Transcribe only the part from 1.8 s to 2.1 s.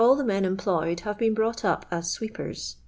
ai